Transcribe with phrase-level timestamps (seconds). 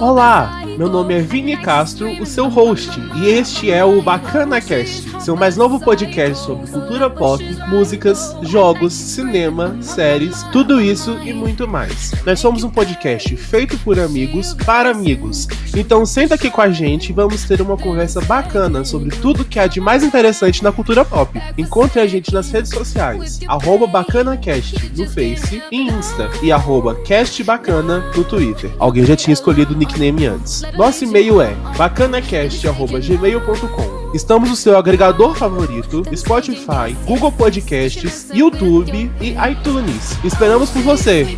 [0.00, 5.20] Olá, meu nome é Vini Castro, o seu host, e este é o Bacana Cast,
[5.20, 11.66] seu mais novo podcast sobre cultura pop, músicas, jogos, cinema, séries, tudo isso e muito
[11.66, 12.12] mais.
[12.24, 15.48] Nós somos um podcast feito por amigos para amigos.
[15.76, 19.58] Então senta aqui com a gente e vamos ter uma conversa bacana sobre tudo que
[19.58, 21.40] há de mais interessante na cultura pop.
[21.58, 27.98] Encontre a gente nas redes sociais, arroba BacanaCast no Face e Insta e arroba CastBacana
[28.14, 28.70] no Twitter.
[28.78, 30.62] Alguém já tinha escolhido o nickname antes.
[30.76, 34.12] Nosso e-mail é bacanacast.gmail.com.
[34.14, 40.16] Estamos no seu agregador favorito, Spotify, Google Podcasts, YouTube e iTunes.
[40.24, 41.36] Esperamos por você!